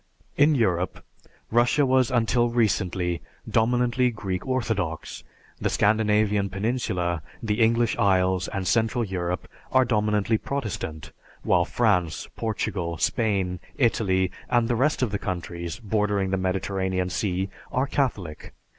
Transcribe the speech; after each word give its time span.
In 0.35 0.55
Europe, 0.55 1.05
Russia 1.51 1.85
was 1.85 2.09
until 2.09 2.49
recently 2.49 3.21
dominantly 3.47 4.09
Greek 4.09 4.47
Orthodox; 4.47 5.23
the 5.59 5.69
Scandinavian 5.69 6.49
peninsula, 6.49 7.21
the 7.43 7.61
English 7.61 7.95
Isles, 7.99 8.47
and 8.47 8.65
Central 8.65 9.03
Europe 9.03 9.47
are 9.71 9.85
dominantly 9.85 10.39
Protestant, 10.39 11.11
while 11.43 11.65
France, 11.65 12.27
Portugal, 12.35 12.97
Spain, 12.97 13.59
Italy, 13.77 14.31
and 14.49 14.67
the 14.67 14.75
rest 14.75 15.03
of 15.03 15.11
the 15.11 15.19
countries 15.19 15.79
bordering 15.79 16.31
the 16.31 16.35
Mediterranean 16.37 17.11
Sea 17.11 17.49
are 17.71 17.85
Catholic. 17.85 18.55